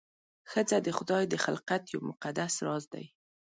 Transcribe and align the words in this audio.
ښځه 0.51 0.77
د 0.85 0.87
خدای 0.97 1.23
د 1.29 1.35
خلقت 1.45 1.83
یو 1.93 1.99
مقدس 2.09 2.53
راز 2.65 2.83
دی. 2.93 3.05